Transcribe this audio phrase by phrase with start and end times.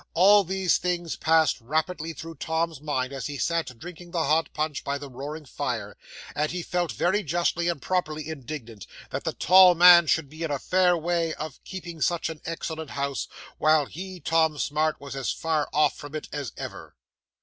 [0.15, 4.83] All these things passed rapidly through Tom's mind as he sat drinking the hot punch
[4.83, 5.95] by the roaring fire,
[6.35, 10.49] and he felt very justly and properly indignant that the tall man should be in
[10.49, 13.27] a fair way of keeping such an excellent house,
[13.59, 16.95] while he, Tom Smart, was as far off from it as ever.